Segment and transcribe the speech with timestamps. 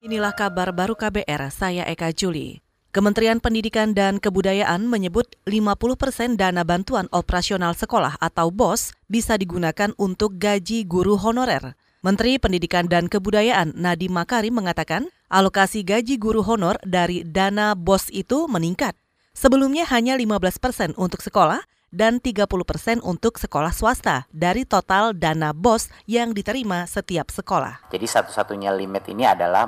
[0.00, 2.64] Inilah kabar baru KBR, saya Eka Juli.
[2.88, 9.92] Kementerian Pendidikan dan Kebudayaan menyebut 50 persen dana bantuan operasional sekolah atau BOS bisa digunakan
[10.00, 11.76] untuk gaji guru honorer.
[12.00, 18.48] Menteri Pendidikan dan Kebudayaan Nadiem Makarim mengatakan alokasi gaji guru honor dari dana BOS itu
[18.48, 18.96] meningkat.
[19.36, 21.60] Sebelumnya hanya 15 persen untuk sekolah
[21.90, 27.90] dan 30 persen untuk sekolah swasta dari total dana BOS yang diterima setiap sekolah.
[27.90, 29.66] Jadi satu-satunya limit ini adalah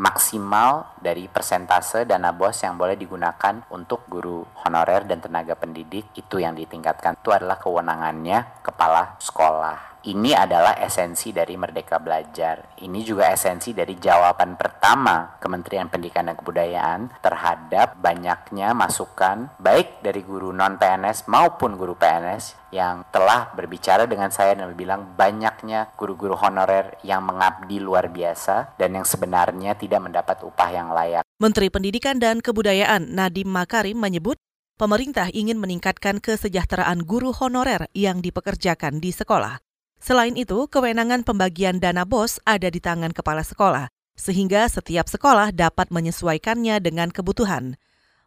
[0.00, 6.40] maksimal dari persentase dana BOS yang boleh digunakan untuk guru honorer dan tenaga pendidik itu
[6.40, 7.20] yang ditingkatkan.
[7.20, 9.89] Itu adalah kewenangannya kepala sekolah.
[10.00, 12.80] Ini adalah esensi dari Merdeka Belajar.
[12.80, 20.24] Ini juga esensi dari jawaban pertama Kementerian Pendidikan dan Kebudayaan terhadap banyaknya masukan baik dari
[20.24, 26.96] guru non-PNS maupun guru PNS yang telah berbicara dengan saya dan bilang banyaknya guru-guru honorer
[27.04, 31.28] yang mengabdi luar biasa dan yang sebenarnya tidak mendapat upah yang layak.
[31.36, 34.40] Menteri Pendidikan dan Kebudayaan Nadiem Makarim menyebut
[34.80, 39.69] pemerintah ingin meningkatkan kesejahteraan guru honorer yang dipekerjakan di sekolah.
[40.00, 45.92] Selain itu, kewenangan pembagian dana BOS ada di tangan kepala sekolah, sehingga setiap sekolah dapat
[45.92, 47.76] menyesuaikannya dengan kebutuhan.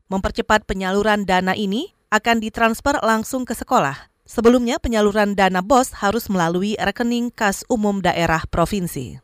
[0.06, 4.14] Mempercepat penyaluran dana ini akan ditransfer langsung ke sekolah.
[4.30, 9.18] Sebelumnya, penyaluran dana BOS harus melalui rekening kas umum daerah provinsi.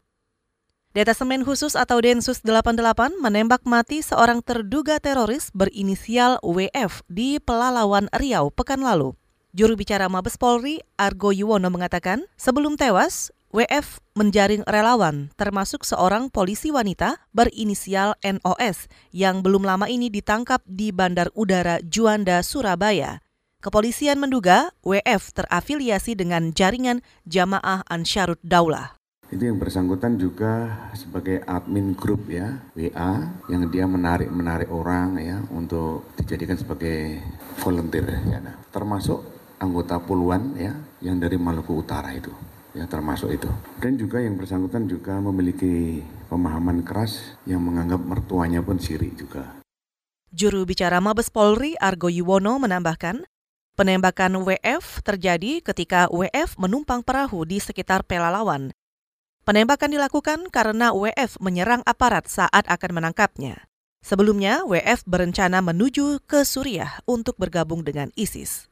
[0.89, 8.49] Detasemen khusus atau Densus 88 menembak mati seorang terduga teroris berinisial WF di Pelalawan Riau
[8.49, 9.13] pekan lalu.
[9.49, 16.69] Juru bicara Mabes Polri, Argo Yuwono mengatakan, sebelum tewas, WF menjaring relawan, termasuk seorang polisi
[16.69, 23.25] wanita berinisial NOS yang belum lama ini ditangkap di Bandar Udara Juanda, Surabaya.
[23.57, 29.01] Kepolisian menduga WF terafiliasi dengan jaringan Jamaah Ansarut Daulah.
[29.33, 36.05] Itu yang bersangkutan juga sebagai admin grup ya, WA, yang dia menarik-menarik orang ya untuk
[36.21, 37.17] dijadikan sebagai
[37.65, 38.41] volunteer ya.
[38.41, 40.73] Nah, termasuk anggota puluhan ya
[41.03, 42.31] yang dari Maluku Utara itu
[42.71, 43.49] ya termasuk itu
[43.83, 46.01] dan juga yang bersangkutan juga memiliki
[46.31, 49.59] pemahaman keras yang menganggap mertuanya pun siri juga.
[50.29, 53.25] Juru bicara Mabes Polri Argo Yuwono menambahkan,
[53.73, 58.69] penembakan WF terjadi ketika WF menumpang perahu di sekitar Pelalawan.
[59.41, 63.65] Penembakan dilakukan karena WF menyerang aparat saat akan menangkapnya.
[64.05, 68.68] Sebelumnya, WF berencana menuju ke Suriah untuk bergabung dengan ISIS.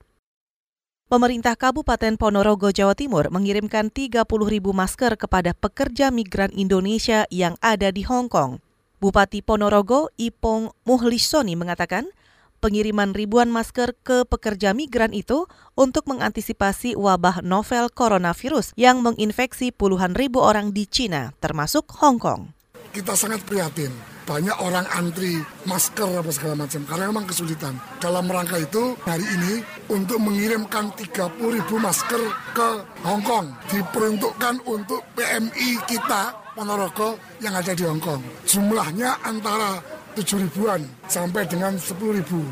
[1.07, 7.95] Pemerintah Kabupaten Ponorogo, Jawa Timur mengirimkan 30 ribu masker kepada pekerja migran Indonesia yang ada
[7.95, 8.59] di Hong Kong.
[8.99, 12.11] Bupati Ponorogo, Ipong Muhlisoni mengatakan,
[12.59, 15.47] pengiriman ribuan masker ke pekerja migran itu
[15.79, 22.51] untuk mengantisipasi wabah novel coronavirus yang menginfeksi puluhan ribu orang di Cina, termasuk Hong Kong.
[22.91, 27.79] Kita sangat prihatin banyak orang antri masker apa segala macam karena memang kesulitan.
[28.03, 32.19] Dalam rangka itu hari ini untuk mengirimkan 30 ribu masker
[32.51, 32.69] ke
[33.07, 38.19] Hong Kong diperuntukkan untuk PMI kita Ponorogo yang ada di Hong Kong.
[38.43, 39.79] Jumlahnya antara
[40.19, 42.43] 7 ribuan sampai dengan 10 ribu.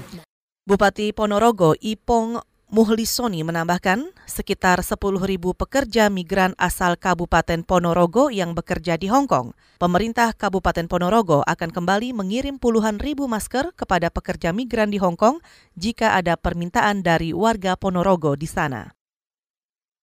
[0.65, 8.99] Bupati Ponorogo Ipong Muhlisoni menambahkan, sekitar 10 ribu pekerja migran asal Kabupaten Ponorogo yang bekerja
[8.99, 9.55] di Hong Kong.
[9.79, 15.39] Pemerintah Kabupaten Ponorogo akan kembali mengirim puluhan ribu masker kepada pekerja migran di Hong Kong
[15.79, 18.91] jika ada permintaan dari warga Ponorogo di sana.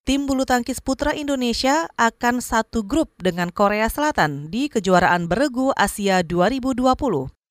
[0.09, 6.25] Tim bulu tangkis putra Indonesia akan satu grup dengan Korea Selatan di kejuaraan beregu Asia
[6.25, 6.89] 2020.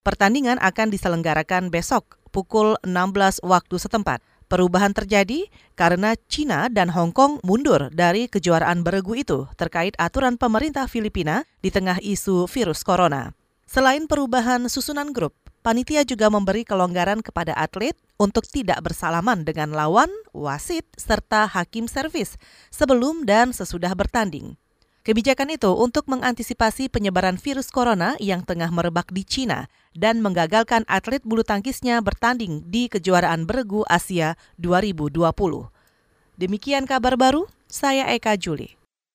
[0.01, 4.30] Pertandingan akan diselenggarakan besok pukul 16 waktu setempat.
[4.51, 5.47] Perubahan terjadi
[5.79, 11.71] karena China dan Hong Kong mundur dari kejuaraan beregu itu terkait aturan pemerintah Filipina di
[11.71, 13.31] tengah isu virus corona.
[13.63, 15.31] Selain perubahan susunan grup,
[15.63, 22.35] panitia juga memberi kelonggaran kepada atlet untuk tidak bersalaman dengan lawan, wasit, serta hakim servis
[22.75, 24.59] sebelum dan sesudah bertanding.
[25.01, 29.65] Kebijakan itu untuk mengantisipasi penyebaran virus corona yang tengah merebak di Cina
[29.97, 35.25] dan menggagalkan atlet bulu tangkisnya bertanding di kejuaraan beregu Asia 2020.
[36.37, 38.80] Demikian kabar baru, saya Eka Juli.